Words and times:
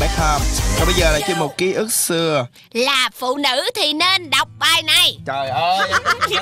Back 0.00 0.18
home 0.18 0.44
Và 0.78 0.84
bây 0.84 0.94
giờ 0.94 1.12
là 1.12 1.20
chuyên 1.26 1.38
mục 1.38 1.58
ký 1.58 1.72
ức 1.72 1.92
xưa. 1.92 2.46
Là 2.72 3.10
phụ 3.14 3.36
nữ 3.36 3.70
thì 3.74 3.92
nên 3.92 4.30
đọc 4.30 4.48
bài 4.58 4.82
này. 4.82 5.18
Trời 5.26 5.48
ơi 5.48 5.90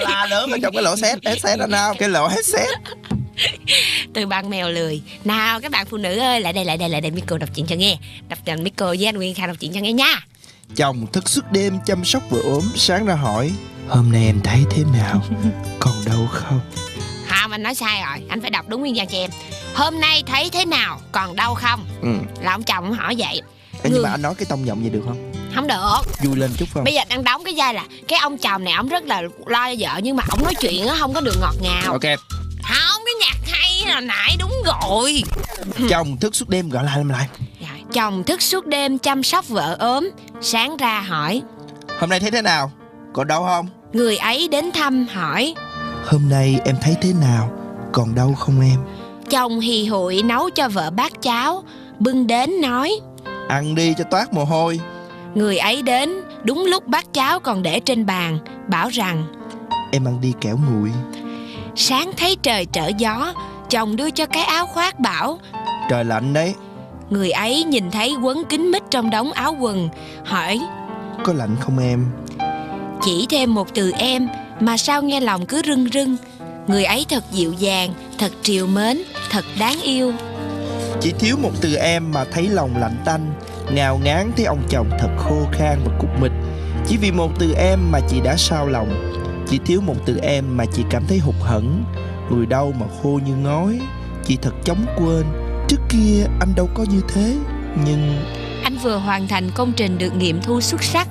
la 0.01 0.27
lớn 0.31 0.51
ở 0.51 0.59
trong 0.63 0.75
cái 0.75 0.83
lỗ 0.83 0.97
set 0.97 1.19
Headset 1.25 1.59
đó 1.59 1.67
nào 1.67 1.95
Cái 1.99 2.09
lỗ 2.09 2.29
headset 2.29 2.69
Từ 4.15 4.27
bạn 4.27 4.51
mèo 4.51 4.71
lười. 4.71 5.03
Nào 5.25 5.61
các 5.61 5.73
bạn 5.73 5.87
phụ 5.87 5.97
nữ 5.97 6.19
ơi 6.19 6.41
Lại 6.41 6.53
đây 6.53 6.65
lại 6.65 6.77
đây 6.77 6.89
lại 6.89 7.01
đây 7.01 7.11
Miko 7.11 7.39
đọc 7.39 7.49
chuyện 7.55 7.67
cho 7.67 7.77
nghe. 7.77 7.97
Đọc 8.29 8.39
cho 8.47 8.57
Miko 8.57 8.87
với 8.87 9.07
anh 9.07 9.17
Nguyên 9.17 9.35
Kha 9.35 9.47
đọc 9.47 9.57
chuyện 9.61 9.73
cho 9.73 9.81
nghe 9.81 9.93
nha. 9.93 10.21
Chồng 10.77 11.07
thức 11.13 11.29
suốt 11.29 11.43
đêm 11.51 11.79
chăm 11.87 12.05
sóc 12.05 12.23
vợ 12.31 12.41
ốm 12.45 12.63
Sáng 12.77 13.07
ra 13.07 13.15
hỏi 13.15 13.51
Hôm 13.89 14.13
nay 14.13 14.27
em 14.27 14.41
thấy 14.45 14.59
thế 14.71 14.83
nào? 14.99 15.23
Còn 15.81 15.95
đau 16.07 16.29
không? 16.33 16.61
Không 17.29 17.51
anh 17.51 17.63
nói 17.63 17.75
sai 17.75 18.03
rồi. 18.03 18.27
Anh 18.29 18.41
phải 18.41 18.51
đọc 18.51 18.69
đúng 18.69 18.81
nguyên 18.81 18.95
văn 18.97 19.07
cho 19.11 19.19
em 19.19 19.31
Hôm 19.75 20.01
nay 20.01 20.23
thấy 20.27 20.51
thế 20.53 20.65
nào? 20.65 21.01
Còn 21.13 21.37
đau 21.37 21.55
không? 21.55 21.81
Ừ. 22.03 22.09
Là 22.43 22.53
ông 22.53 22.63
chồng 22.63 22.93
hỏi 22.93 23.15
vậy. 23.19 23.43
Ê, 23.73 23.79
Nhưng 23.85 23.93
Người- 23.93 24.03
mà 24.03 24.11
anh 24.11 24.23
nói 24.23 24.35
cái 24.35 24.47
tông 24.49 24.67
giọng 24.67 24.81
vậy 24.81 24.91
được 24.91 25.03
không? 25.07 25.33
Không 25.55 25.67
được. 25.67 25.97
Vui 26.25 26.37
lên 26.37 26.51
chút 26.59 26.67
không? 26.75 26.85
Bây 26.85 26.95
giờ 26.95 27.01
đang 27.09 27.25
đóng 27.25 27.45
cái 27.45 27.55
vai 27.57 27.75
là 27.75 27.85
Cái 28.09 28.19
ông 28.19 28.39
chồng 28.39 28.65
này 28.65 28.73
ông 28.75 28.89
rất 28.89 29.05
là 29.05 29.23
lo 29.47 29.69
cho 29.71 29.75
vợ 29.79 30.01
Nhưng 30.03 30.17
mà 30.17 30.23
ông 30.29 30.43
nói 30.45 30.55
chuyện 30.61 30.87
á 30.87 30.95
không 30.99 31.15
có 31.15 31.21
được 31.21 31.37
ngọt 31.41 31.55
ngào. 31.63 31.93
Ok. 31.93 32.03
Không 32.63 33.03
cái 33.05 33.15
nhạc 33.21 33.53
hay 33.53 33.83
là 33.87 34.01
nãy 34.01 34.37
đúng 34.39 34.53
rồi. 34.65 35.23
Chồng 35.91 36.17
thức 36.17 36.35
suốt 36.35 36.49
đêm 36.49 36.69
gọi 36.69 36.85
lại 36.85 36.99
làm 36.99 37.09
lại. 37.09 37.29
Rồi, 37.61 37.81
Chồng 37.93 38.25
thức 38.25 38.43
suốt 38.43 38.67
đêm 38.67 38.99
chăm 38.99 39.23
sóc 39.23 39.49
vợ 39.49 39.77
ốm 39.79 40.11
Sáng 40.43 40.77
ra 40.77 41.01
hỏi. 41.01 41.43
Hôm 42.01 42.11
nay 42.11 42.21
thấy 42.21 42.31
thế 42.31 42.43
nào? 42.43 42.73
Còn 43.15 43.27
đau 43.27 43.45
không? 43.45 43.69
Người 43.93 44.17
ấy 44.17 44.49
đến 44.49 44.73
thăm 44.73 45.07
hỏi. 45.07 45.55
Hôm 46.07 46.29
nay 46.29 46.61
em 46.65 46.77
thấy 46.83 46.97
thế 47.03 47.13
nào? 47.21 47.53
Còn 47.93 48.15
đau 48.15 48.35
không 48.39 48.61
em 48.61 48.79
Chồng 49.31 49.61
hì 49.61 49.87
hụi 49.87 50.23
nấu 50.23 50.51
cho 50.51 50.69
vợ 50.69 50.91
bát 50.91 51.23
cháo 51.23 51.63
Bưng 51.99 52.27
đến 52.27 52.61
nói 52.61 53.01
Ăn 53.49 53.75
đi 53.75 53.95
cho 53.99 54.05
toát 54.05 54.33
mồ 54.33 54.45
hôi. 54.45 54.81
Người 55.35 55.59
ấy 55.59 55.83
đến 55.83 56.11
đúng 56.45 56.65
lúc 56.65 56.87
bát 56.87 57.13
cháo 57.13 57.41
còn 57.41 57.63
để 57.63 57.81
trên 57.81 58.07
bàn 58.07 58.39
Bảo 58.69 58.89
rằng 58.89 59.25
Em 59.93 60.05
ăn 60.05 60.21
đi 60.21 60.33
kẻo 60.41 60.59
nguội 60.71 60.91
Sáng 61.77 62.11
thấy 62.17 62.37
trời 62.43 62.67
trở 62.67 62.91
gió 62.99 63.35
Chồng 63.71 63.97
đưa 63.97 64.11
cho 64.11 64.27
cái 64.27 64.45
áo 64.45 64.67
khoác 64.67 65.01
bảo 65.01 65.39
Trời 65.89 66.05
lạnh 66.05 66.33
đấy. 66.33 66.55
Người 67.11 67.31
ấy 67.31 67.65
nhìn 67.65 67.91
thấy 67.91 68.17
quấn 68.23 68.45
kín 68.45 68.71
mít 68.71 68.83
trong 68.91 69.11
đống 69.11 69.33
áo 69.33 69.57
quần 69.61 69.89
Hỏi 70.25 70.61
Có 71.25 71.33
lạnh 71.33 71.57
không 71.61 71.79
em? 71.79 72.07
Chỉ 73.03 73.27
thêm 73.31 73.55
một 73.55 73.75
từ 73.75 73.91
em 73.91 74.29
Mà 74.61 74.77
sao 74.77 75.03
nghe 75.03 75.21
lòng 75.21 75.47
cứ 75.47 75.63
rưng 75.65 75.89
rưng 75.89 76.17
Người 76.71 76.85
ấy 76.85 77.07
thật 77.09 77.25
dịu 77.33 77.53
dàng 77.53 77.95
Thật 78.19 78.33
triều 78.43 78.67
mến 78.67 79.03
Thật 79.31 79.45
đáng 79.59 79.81
yêu. 79.83 80.13
Chỉ 81.01 81.13
thiếu 81.19 81.37
một 81.43 81.51
từ 81.61 81.75
em 81.75 82.13
mà 82.13 82.25
thấy 82.25 82.49
lòng 82.49 82.77
lạnh 82.77 82.97
tanh 83.05 83.33
Ngào 83.73 84.01
ngán 84.05 84.33
thấy 84.37 84.47
ông 84.47 84.63
chồng 84.69 84.91
thật 85.01 85.09
khô 85.19 85.47
khan 85.53 85.79
và 85.85 85.99
cục 86.01 86.11
mịch. 86.21 86.33
Chỉ 86.87 86.97
vì 86.97 87.11
một 87.11 87.31
từ 87.39 87.53
em 87.53 87.79
mà 87.93 88.01
chị 88.11 88.21
đã 88.25 88.37
sao 88.37 88.67
lòng 88.67 89.19
Chỉ 89.49 89.59
thiếu 89.67 89.81
một 89.81 89.95
từ 90.07 90.19
em 90.23 90.57
mà 90.57 90.65
chị 90.73 90.83
cảm 90.91 91.05
thấy 91.09 91.19
hụt 91.19 91.35
hẫng. 91.41 91.85
Người 92.31 92.47
đâu 92.47 92.73
mà 92.81 92.87
khô 93.03 93.21
như 93.27 93.35
ngói 93.37 93.81
Chị 94.27 94.39
thật 94.43 94.55
chóng 94.65 94.87
quên. 94.97 95.25
Trước 95.69 95.81
kia 95.89 96.27
anh 96.41 96.55
đâu 96.57 96.69
có 96.75 96.85
như 96.91 97.01
thế 97.15 97.35
Nhưng 97.87 98.25
Anh 98.65 98.77
vừa 98.83 98.97
hoàn 98.97 99.29
thành 99.29 99.51
công 99.55 99.73
trình 99.73 99.99
được 99.99 100.17
nghiệm 100.17 100.43
thu 100.43 100.61
xuất 100.61 100.83
sắc 100.83 101.09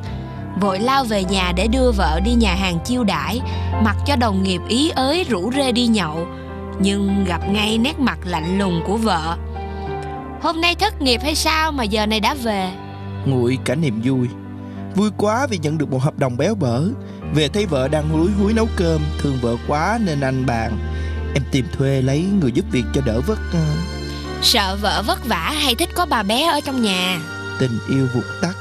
Vội 0.61 0.80
lao 0.80 1.03
về 1.03 1.23
nhà 1.23 1.52
để 1.55 1.67
đưa 1.67 1.92
vợ 1.92 2.19
đi 2.25 2.33
nhà 2.33 2.55
hàng 2.55 2.80
chiêu 2.86 3.03
đãi 3.03 3.42
Mặc 3.83 3.95
cho 4.05 4.16
đồng 4.16 4.44
nghiệp 4.44 4.61
ý 4.67 4.89
ới 4.89 5.25
rủ 5.30 5.52
rê 5.52 5.72
đi 5.72 5.88
nhậu 5.88 6.28
Nhưng 6.80 7.25
gặp 7.25 7.42
ngay 7.50 7.78
nét 7.78 8.00
mặt 8.00 8.19
lạnh 8.23 8.58
lùng 8.59 8.81
của 8.88 8.97
vợ. 8.97 9.38
Hôm 10.42 10.61
nay 10.61 10.75
thất 10.75 11.02
nghiệp 11.02 11.22
hay 11.23 11.36
sao 11.36 11.72
mà 11.72 11.83
giờ 11.83 12.05
này 12.05 12.20
đã 12.20 12.33
về? 12.33 12.72
Nguội 13.25 13.58
cả 13.66 13.75
niềm 13.75 14.02
vui. 14.03 14.27
Vui 14.95 15.09
quá 15.17 15.47
vì 15.50 15.58
nhận 15.58 15.77
được 15.77 15.92
một 15.92 16.02
hợp 16.02 16.20
đồng 16.20 16.38
béo 16.38 16.55
bở. 16.55 16.83
Về 17.33 17.47
thấy 17.47 17.66
vợ 17.66 17.88
đang 17.88 18.16
lúi 18.16 18.31
húi 18.31 18.53
nấu 18.53 18.67
cơm 18.75 19.02
Thương 19.17 19.38
vợ 19.42 19.55
quá 19.67 19.99
nên 20.05 20.21
anh 20.21 20.45
bàn 20.45 20.77
Em 21.33 21.43
tìm 21.52 21.66
thuê 21.77 22.02
lấy 22.02 22.26
người 22.42 22.52
giúp 22.52 22.66
việc 22.71 22.83
cho 22.93 23.02
đỡ 23.05 23.21
vất 23.21 23.39
ờ, 23.54 23.66
Sợ 24.42 24.77
vợ 24.81 25.04
vất 25.08 25.26
vả 25.26 25.55
hay 25.64 25.76
thích 25.76 25.89
có 25.95 26.05
bà 26.05 26.23
bé 26.23 26.48
ở 26.48 26.61
trong 26.61 26.81
nhà? 26.81 27.20
Tình 27.60 27.80
yêu 27.89 28.08
vụt 28.14 28.23
tắt 28.42 28.54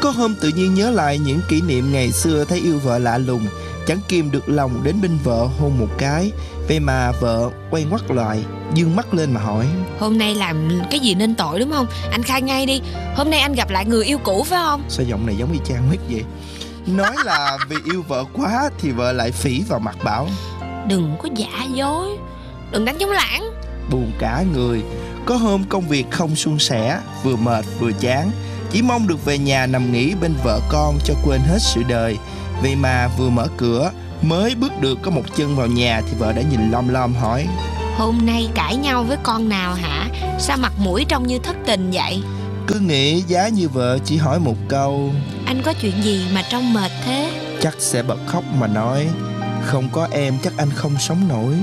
có 0.00 0.10
hôm 0.10 0.34
tự 0.34 0.48
nhiên 0.48 0.74
nhớ 0.74 0.90
lại 0.90 1.18
những 1.18 1.40
kỷ 1.48 1.60
niệm 1.60 1.92
ngày 1.92 2.12
xưa 2.12 2.44
thấy 2.44 2.58
yêu 2.60 2.78
vợ 2.78 2.98
lạ 2.98 3.18
lùng 3.18 3.46
chẳng 3.86 4.00
kìm 4.08 4.30
được 4.30 4.48
lòng 4.48 4.80
đến 4.84 5.00
bên 5.02 5.18
vợ 5.24 5.48
hôn 5.58 5.78
một 5.78 5.88
cái. 5.98 6.32
Vậy 6.68 6.80
mà 6.80 7.12
vợ 7.12 7.50
quay 7.70 7.84
ngoắt 7.84 8.10
lại 8.10 8.44
dương 8.74 8.96
mắt 8.96 9.14
lên 9.14 9.34
mà 9.34 9.40
hỏi. 9.40 9.66
Hôm 9.98 10.18
nay 10.18 10.34
làm 10.34 10.80
cái 10.90 11.00
gì 11.00 11.14
nên 11.14 11.34
tội 11.34 11.60
đúng 11.60 11.72
không? 11.72 11.86
Anh 12.10 12.22
khai 12.22 12.42
ngay 12.42 12.66
đi. 12.66 12.80
Hôm 13.16 13.30
nay 13.30 13.40
anh 13.40 13.54
gặp 13.54 13.70
lại 13.70 13.86
người 13.86 14.04
yêu 14.04 14.18
cũ 14.18 14.44
phải 14.44 14.60
không? 14.64 14.82
Sao 14.88 15.06
giọng 15.06 15.26
này 15.26 15.36
giống 15.36 15.52
y 15.52 15.58
chang 15.64 15.88
huyết 15.88 16.00
vậy? 16.10 16.24
Nói 16.86 17.14
là 17.24 17.58
vì 17.68 17.76
yêu 17.92 18.02
vợ 18.08 18.24
quá 18.32 18.70
thì 18.80 18.90
vợ 18.90 19.12
lại 19.12 19.32
phỉ 19.32 19.62
vào 19.68 19.78
mặt 19.78 19.96
bảo. 20.04 20.28
Đừng 20.88 21.16
có 21.22 21.28
giả 21.36 21.66
dối. 21.74 22.08
Đừng 22.70 22.84
đánh 22.84 22.96
chống 22.98 23.10
lãng. 23.10 23.50
Buồn 23.90 24.12
cả 24.18 24.44
người. 24.54 24.82
Có 25.26 25.36
hôm 25.36 25.64
công 25.64 25.88
việc 25.88 26.06
không 26.10 26.36
suôn 26.36 26.58
sẻ 26.58 27.00
vừa 27.22 27.36
mệt 27.36 27.64
vừa 27.78 27.92
chán 27.92 28.30
chỉ 28.72 28.82
mong 28.82 29.08
được 29.08 29.24
về 29.24 29.38
nhà 29.38 29.66
nằm 29.66 29.92
nghỉ 29.92 30.14
bên 30.14 30.34
vợ 30.44 30.60
con 30.68 30.98
cho 31.04 31.14
quên 31.24 31.40
hết 31.40 31.58
sự 31.60 31.82
đời. 31.88 32.16
Vậy 32.62 32.76
mà 32.76 33.08
vừa 33.18 33.30
mở 33.30 33.46
cửa 33.56 33.90
mới 34.22 34.54
bước 34.54 34.72
được 34.80 34.98
có 35.02 35.10
một 35.10 35.22
chân 35.36 35.56
vào 35.56 35.66
nhà 35.66 36.02
thì 36.06 36.16
vợ 36.18 36.32
đã 36.32 36.42
nhìn 36.42 36.70
lom 36.70 36.88
lom 36.88 37.14
hỏi. 37.14 37.46
Hôm 37.96 38.18
nay 38.26 38.48
cãi 38.54 38.76
nhau 38.76 39.04
với 39.04 39.16
con 39.22 39.48
nào 39.48 39.74
hả? 39.74 40.08
Sao 40.38 40.56
mặt 40.56 40.72
mũi 40.78 41.04
trông 41.08 41.26
như 41.26 41.38
thất 41.38 41.56
tình 41.66 41.90
vậy? 41.92 42.22
Cứ 42.66 42.78
nghĩ 42.80 43.20
giá 43.20 43.48
như 43.48 43.68
vợ 43.68 43.98
chỉ 44.04 44.16
hỏi 44.16 44.40
một 44.40 44.56
câu. 44.68 45.10
Anh 45.46 45.62
có 45.62 45.72
chuyện 45.80 46.02
gì 46.02 46.26
mà 46.34 46.42
trông 46.50 46.74
mệt 46.74 46.90
thế? 47.04 47.30
Chắc 47.60 47.74
sẽ 47.78 48.02
bật 48.02 48.18
khóc 48.26 48.44
mà 48.58 48.66
nói 48.66 49.08
không 49.64 49.88
có 49.92 50.08
em 50.10 50.34
chắc 50.42 50.52
anh 50.56 50.70
không 50.70 50.98
sống 50.98 51.28
nổi. 51.28 51.54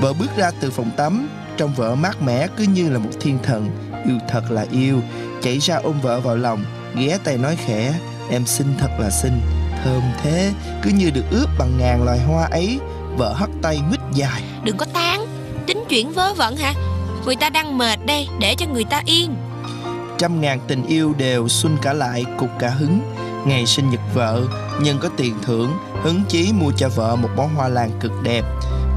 Vợ 0.00 0.12
bước 0.12 0.36
ra 0.36 0.50
từ 0.60 0.70
phòng 0.70 0.90
tắm 0.96 1.28
trong 1.56 1.74
vợ 1.74 1.94
mát 1.94 2.22
mẻ 2.22 2.46
cứ 2.56 2.64
như 2.64 2.90
là 2.90 2.98
một 2.98 3.10
thiên 3.20 3.38
thần 3.42 3.70
yêu 4.06 4.18
thật 4.28 4.50
là 4.50 4.66
yêu 4.72 5.00
chạy 5.42 5.58
ra 5.58 5.76
ôm 5.76 6.00
vợ 6.02 6.20
vào 6.20 6.36
lòng 6.36 6.64
ghé 6.96 7.18
tay 7.24 7.38
nói 7.38 7.56
khẽ 7.66 7.94
em 8.30 8.46
xinh 8.46 8.74
thật 8.78 8.90
là 8.98 9.10
xinh 9.10 9.40
thơm 9.84 10.02
thế 10.22 10.52
cứ 10.82 10.90
như 10.90 11.10
được 11.10 11.24
ướp 11.30 11.48
bằng 11.58 11.78
ngàn 11.78 12.04
loài 12.04 12.18
hoa 12.18 12.48
ấy. 12.50 12.78
Vợ 13.16 13.32
hất 13.32 13.50
tay 13.62 13.80
mít 13.90 14.00
dài. 14.12 14.42
Đừng 14.64 14.76
có 14.76 14.86
tán 14.92 15.26
Tính 15.66 15.84
chuyện 15.88 16.12
vớ 16.12 16.34
vẩn 16.34 16.56
hả? 16.56 16.74
Người 17.24 17.36
ta 17.36 17.50
đang 17.50 17.78
mệt 17.78 17.98
đây 18.06 18.28
Để 18.40 18.54
cho 18.54 18.66
người 18.66 18.84
ta 18.84 19.02
yên. 19.04 19.34
Trăm 20.18 20.40
ngàn 20.40 20.60
tình 20.68 20.86
yêu 20.86 21.14
đều 21.18 21.48
xuân 21.48 21.76
cả 21.82 21.92
lại 21.92 22.24
cục 22.38 22.50
cả 22.58 22.68
hứng. 22.68 23.00
Ngày 23.46 23.66
sinh 23.66 23.90
nhật 23.90 24.00
vợ 24.14 24.42
nhân 24.82 24.98
có 25.02 25.08
tiền 25.16 25.34
thưởng 25.42 25.72
hứng 26.02 26.22
chí 26.28 26.52
mua 26.52 26.70
cho 26.76 26.88
vợ 26.88 27.16
một 27.16 27.28
bó 27.36 27.46
hoa 27.56 27.68
lan 27.68 27.90
cực 28.00 28.12
đẹp. 28.22 28.42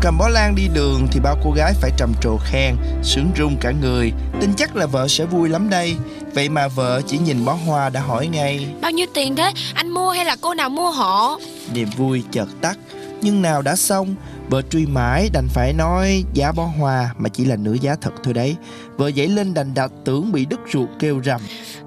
Cầm 0.02 0.18
bó 0.18 0.30
lan 0.30 0.56
đi 0.56 0.68
đường 0.74 1.08
thì 1.12 1.20
bao 1.20 1.38
cô 1.44 1.52
gái 1.52 1.74
phải 1.74 1.92
trầm 1.98 2.14
trồ 2.22 2.38
khen 2.44 2.76
sướng 3.04 3.32
rung 3.38 3.58
cả 3.62 3.72
người. 3.82 4.14
Tin 4.42 4.54
chắc 4.58 4.76
là 4.76 4.86
vợ 4.86 5.08
sẽ 5.08 5.26
vui 5.26 5.50
lắm 5.50 5.70
đây 5.70 5.96
vậy 6.34 6.50
mà 6.50 6.68
vợ 6.68 7.02
chỉ 7.08 7.18
nhìn 7.18 7.46
bó 7.46 7.54
hoa 7.54 7.90
đã 7.90 8.02
hỏi 8.02 8.28
ngay. 8.28 8.68
Bao 8.82 8.92
nhiêu 8.92 9.08
tiền 9.14 9.36
thế? 9.36 9.52
Anh 9.74 9.90
mua 9.90 10.10
hay 10.10 10.26
là 10.26 10.36
cô 10.42 10.54
nào 10.54 10.70
mua 10.70 10.92
hộ? 10.92 11.38
Niềm 11.74 11.88
vui 11.98 12.24
chợt 12.32 12.48
tắt. 12.62 12.78
Nhưng 13.22 13.42
nào 13.42 13.62
đã 13.62 13.76
xong 13.76 14.16
vợ 14.50 14.62
truy 14.62 14.86
mãi 14.86 15.30
đành 15.34 15.48
phải 15.54 15.74
nói 15.74 16.24
giá 16.34 16.52
bó 16.52 16.64
hoa 16.64 17.14
mà 17.18 17.30
chỉ 17.30 17.46
là 17.46 17.56
nửa 17.56 17.74
giá 17.82 17.96
thật 18.02 18.12
thôi 18.24 18.34
đấy. 18.34 18.56
Vợ 18.98 19.08
dậy 19.08 19.28
lên 19.28 19.54
đành 19.54 19.74
đặt 19.74 19.92
tưởng 20.06 20.32
bị 20.32 20.46
đứt 20.46 20.60
ruột 20.74 20.90
kêu 21.00 21.22
rầm. 21.26 21.42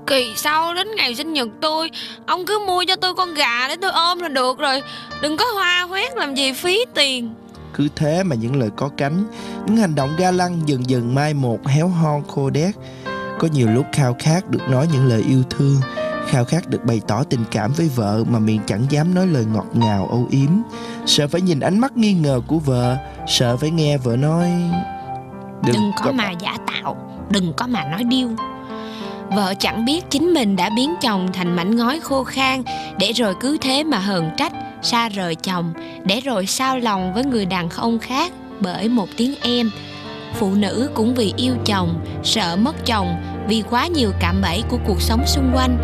Kỳ 0.07 0.33
sau 0.37 0.75
đến 0.75 0.89
ngày 0.97 1.15
sinh 1.15 1.33
nhật 1.33 1.49
tôi 1.61 1.91
Ông 2.27 2.47
cứ 2.47 2.61
mua 2.67 2.85
cho 2.89 2.97
tôi 2.97 3.15
con 3.15 3.35
gà 3.35 3.69
để 3.69 3.77
tôi 3.81 3.91
ôm 3.91 4.21
là 4.21 4.29
được 4.29 4.59
rồi. 4.59 4.83
Đừng 5.23 5.37
có 5.37 5.45
hoa 5.55 5.83
hoét 5.83 6.17
làm 6.17 6.35
gì 6.35 6.53
phí 6.53 6.85
tiền. 6.95 7.35
Cứ 7.75 7.89
thế 7.97 8.23
mà 8.23 8.37
những 8.37 8.57
lời 8.57 8.71
có 8.77 8.91
cánh 8.97 9.25
Những 9.67 9.77
hành 9.77 9.95
động 9.95 10.11
ga 10.19 10.31
lăng 10.31 10.61
dần 10.67 10.91
dần 10.91 11.15
mai 11.15 11.35
một 11.35 11.67
héo 11.67 11.89
hon 11.89 12.23
khô 12.29 12.51
đét 12.51 12.75
Có 13.39 13.49
nhiều 13.53 13.69
lúc 13.69 13.87
khao 13.93 14.17
khát 14.19 14.51
được 14.51 14.69
nói 14.71 14.89
những 14.93 15.07
lời 15.07 15.23
yêu 15.29 15.43
thương 15.51 15.77
Khao 16.29 16.45
khát 16.45 16.69
được 16.69 16.85
bày 16.85 17.01
tỏ 17.09 17.25
tình 17.25 17.45
cảm 17.51 17.73
với 17.73 17.91
vợ 17.95 18.25
Mà 18.31 18.39
miệng 18.39 18.61
chẳng 18.67 18.87
dám 18.91 19.15
nói 19.15 19.27
lời 19.27 19.45
ngọt 19.53 19.67
ngào 19.75 20.07
âu 20.07 20.27
yếm. 20.31 20.51
Sợ 21.07 21.29
phải 21.29 21.41
nhìn 21.41 21.61
ánh 21.61 21.79
mắt 21.79 21.97
nghi 21.97 22.13
ngờ 22.13 22.41
của 22.47 22.59
vợ 22.59 22.97
Sợ 23.27 23.57
phải 23.57 23.71
nghe 23.71 23.99
vợ 23.99 24.17
nói 24.17 24.51
Đừng, 25.67 25.91
có 26.05 26.13
mà 26.13 26.31
giả 26.31 26.57
tạo 26.67 26.97
Đừng 27.31 27.53
có 27.57 27.67
mà 27.67 27.85
nói 27.85 28.05
điêu. 28.05 28.29
Vợ 29.37 29.55
chẳng 29.59 29.85
biết 29.85 30.11
chính 30.11 30.35
mình 30.35 30.57
đã 30.57 30.71
biến 30.77 30.95
chồng 31.03 31.29
thành 31.33 31.57
mảnh 31.57 31.77
ngói 31.77 32.01
khô 32.01 32.25
khan 32.25 32.63
Để 32.99 33.13
rồi 33.13 33.35
cứ 33.41 33.59
thế 33.61 33.85
mà 33.85 33.99
hờn 33.99 34.31
trách 34.37 34.53
Xa 34.83 35.09
rời 35.09 35.35
chồng 35.35 35.73
Để 36.05 36.21
rồi 36.21 36.47
sao 36.47 36.79
lòng 36.79 37.15
với 37.15 37.25
người 37.25 37.47
đàn 37.47 37.69
ông 37.71 37.99
khác 37.99 38.33
Bởi 38.61 38.89
một 38.89 39.09
tiếng 39.17 39.35
em 39.41 39.71
Phụ 40.35 40.55
nữ 40.55 40.91
cũng 40.95 41.15
vì 41.15 41.33
yêu 41.37 41.55
chồng, 41.65 42.05
Sợ 42.25 42.57
mất 42.57 42.87
chồng, 42.87 43.15
Vì 43.49 43.63
quá 43.71 43.87
nhiều 43.87 44.13
cạm 44.21 44.41
bẫy 44.43 44.63
của 44.69 44.79
cuộc 44.87 45.03
sống 45.03 45.27
xung 45.27 45.53
quanh. 45.55 45.79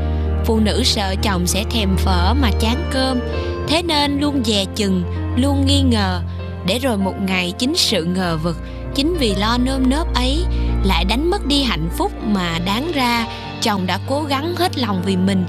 Phụ 0.47 0.61
nữ 0.61 0.83
sợ 0.85 1.15
chồng 1.23 1.47
sẽ 1.47 1.65
thèm 1.71 1.97
phở 1.97 2.35
mà 2.35 2.51
chán 2.61 2.91
cơm. 2.93 3.21
Thế 3.69 3.83
nên 3.83 4.21
luôn 4.21 4.43
dè 4.45 4.65
chừng, 4.75 5.05
Luôn 5.37 5.67
nghi 5.67 5.83
ngờ. 5.83 6.21
Để 6.67 6.79
rồi 6.79 6.99
một 6.99 7.15
ngày 7.21 7.53
chính 7.59 7.75
sự 7.77 8.05
ngờ 8.05 8.39
vực, 8.43 8.57
Chính 8.95 9.17
vì 9.19 9.35
lo 9.35 9.59
nơm 9.59 9.91
nớp 9.91 10.15
ấy, 10.15 10.45
lại 10.85 11.05
đánh 11.05 11.31
mất 11.31 11.47
đi 11.47 11.63
hạnh 11.63 11.89
phúc 11.97 12.13
mà 12.25 12.59
đáng 12.67 12.93
ra 12.95 13.27
chồng 13.63 13.87
đã 13.87 13.99
cố 14.09 14.23
gắng 14.23 14.55
hết 14.57 14.79
lòng 14.79 15.03
vì 15.05 15.17
mình. 15.17 15.47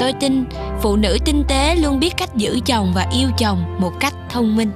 Tôi 0.00 0.12
tin, 0.20 0.44
phụ 0.82 0.96
nữ 0.96 1.18
tinh 1.24 1.44
tế 1.48 1.76
luôn 1.76 2.00
biết 2.00 2.16
cách 2.16 2.36
giữ 2.36 2.60
chồng 2.66 2.92
và 2.94 3.06
yêu 3.12 3.28
chồng 3.38 3.76
một 3.78 3.92
cách 4.00 4.14
thông 4.30 4.56
minh. 4.56 4.70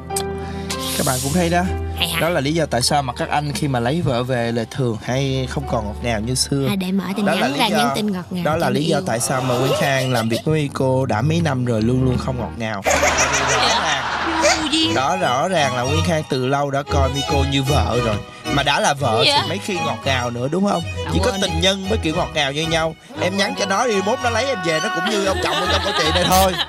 Các 0.97 1.07
bạn 1.07 1.19
cũng 1.23 1.33
thấy 1.33 1.51
đó 1.51 1.63
hay 2.07 2.13
hả? 2.15 2.21
Đó 2.21 2.29
là 2.29 2.41
lý 2.41 2.53
do 2.55 2.67
tại 2.67 2.83
sao 2.83 3.03
mà 3.03 3.13
các 3.13 3.29
anh 3.29 3.53
khi 3.53 3.69
mà 3.69 3.81
lấy 3.81 4.01
vợ 4.03 4.23
về 4.23 4.53
là 4.53 4.65
thường 4.71 4.97
hay 5.03 5.47
không 5.51 5.65
còn 5.71 5.87
ngọt 5.87 5.97
ngào 6.03 6.21
như 6.21 6.35
xưa. 6.35 6.67
À, 6.69 6.77
để 6.77 6.93
mở 6.93 7.05
tin 7.17 7.27
Đó 7.27 7.35
là 7.35 7.41
nhắn 7.41 7.53
lý 7.53 7.59
ra 7.59 7.67
do- 7.67 7.77
nhắn 7.77 7.89
tin 7.95 8.13
ngọt 8.13 8.25
ngào 8.31 8.45
đó 8.45 8.57
là 8.57 8.71
lý 8.71 8.85
do 8.85 8.97
yêu. 8.99 9.05
tại 9.07 9.21
sao 9.21 9.41
mà 9.41 9.55
Nguyên 9.59 9.73
Khang 9.81 10.13
làm 10.13 10.29
việc 10.29 10.41
với 10.45 10.71
cô 10.73 11.07
đã 11.07 11.23
mấy 11.23 11.41
năm 11.41 11.65
rồi 11.65 11.83
luôn 11.83 12.05
luôn 12.05 12.17
không 12.19 12.39
ngọt 12.39 12.53
ngào. 12.59 12.83
Rõ 12.85 13.81
ràng. 13.85 14.95
Đó 14.95 15.17
rõ 15.17 15.49
ràng 15.49 15.77
là 15.77 15.83
Nguyên 15.83 16.05
Khang 16.05 16.23
từ 16.31 16.47
lâu 16.47 16.71
đã 16.71 16.83
coi 16.83 17.11
Miko 17.15 17.45
như 17.53 17.63
vợ 17.63 17.99
rồi 18.05 18.17
mà 18.53 18.63
đã 18.63 18.81
là 18.81 18.95
vợ 18.95 19.23
Dạ. 19.27 19.39
thì 19.43 19.49
mấy 19.49 19.59
khi 19.59 19.75
ngọt 19.75 19.97
ngào 20.05 20.31
nữa 20.31 20.49
đúng 20.51 20.67
không? 20.71 20.83
À, 21.07 21.11
chỉ 21.13 21.21
có 21.25 21.33
tình 21.43 21.61
nhân 21.61 21.87
mới 21.89 21.99
kiểu 22.03 22.15
ngọt 22.17 22.29
ngào 22.35 22.53
như 22.53 22.67
nhau. 22.67 22.95
Em 23.21 23.37
nhắn 23.37 23.55
cho 23.59 23.67
nó 23.67 23.87
đi 23.87 23.95
mốt 24.07 24.19
nó 24.23 24.31
lấy 24.31 24.45
em 24.47 24.59
về 24.67 24.81
nó 24.83 24.89
cũng 24.95 25.11
như 25.11 25.25
ông 25.27 25.37
chồng 25.45 25.55
ở 25.55 25.67
trong 25.73 25.81
câu 25.85 25.93
chuyện 25.99 26.15
này 26.15 26.25
thôi. 26.29 26.53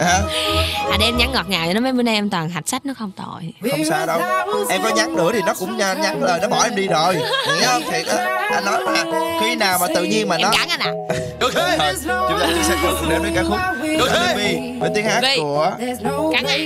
Hả? 0.00 0.20
à 0.90 0.96
để 1.00 1.04
em 1.06 1.16
nhắn 1.16 1.32
ngọt 1.32 1.48
ngào 1.48 1.66
cho 1.66 1.72
nó 1.74 1.80
mấy 1.80 1.92
bữa 1.92 2.02
nay 2.02 2.14
em 2.14 2.30
toàn 2.30 2.48
hạch 2.50 2.68
sách 2.68 2.86
nó 2.86 2.94
không 2.98 3.10
tội. 3.16 3.70
Không 3.70 3.84
sao 3.90 4.06
đâu. 4.06 4.20
Em 4.70 4.82
có 4.82 4.88
nhắn 4.88 5.16
nữa 5.16 5.30
thì 5.32 5.40
nó 5.46 5.54
cũng 5.58 5.76
nhắn, 5.76 6.00
nhắn 6.00 6.22
lời 6.22 6.38
nó 6.42 6.48
bỏ 6.48 6.62
em 6.64 6.74
đi 6.76 6.88
rồi. 6.88 7.14
Hiểu 7.14 7.66
không? 7.66 7.82
Thiệt 7.92 8.06
á. 8.06 8.16
Anh 8.54 8.64
nói 8.64 8.80
mà 8.86 9.04
khi 9.40 9.54
nào 9.54 9.78
mà 9.80 9.86
tự 9.94 10.04
nhiên 10.04 10.28
mà 10.28 10.36
em 10.36 10.42
nó 10.42 10.52
cắn 10.58 10.68
anh 10.68 10.80
à. 10.80 10.92
Thôi, 11.40 11.50
chúng 12.28 12.40
ta 12.40 12.48
sang 12.68 12.78
cùng 12.82 13.08
đến 13.10 13.22
với 13.22 13.32
ca 13.34 13.42
khúc 13.48 13.58
Baby 14.10 14.58
với 14.80 14.90
tiếng 14.94 15.04
hát 15.06 15.20
của 15.36 15.70
cắn 16.34 16.44
à. 16.46 16.56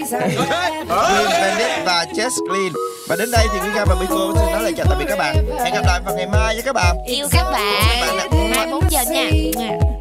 Green 0.89 1.41
Bandit 1.41 1.85
và 1.85 2.05
Jess 2.15 2.31
Clean. 2.49 2.73
Và 3.09 3.17
đến 3.17 3.31
đây 3.31 3.47
thì 3.53 3.59
Nguyên 3.59 3.73
Khang 3.75 3.87
và 3.89 3.95
Miko 4.01 4.44
xin 4.45 4.53
nói 4.53 4.63
lời 4.63 4.73
chào 4.77 4.87
tạm 4.89 4.99
biệt 4.99 5.05
các 5.09 5.19
bạn. 5.19 5.37
Hẹn 5.65 5.75
gặp 5.75 5.83
lại 5.87 6.01
vào 6.05 6.15
ngày 6.15 6.27
mai 6.27 6.55
với 6.55 6.63
các 6.63 6.73
bạn. 6.73 6.97
Yêu 7.07 7.27
các 7.31 7.51
bạn. 7.53 8.31
Mai 8.57 8.67
bốn 8.71 8.85
giờ 8.91 9.03
nha. 9.11 9.94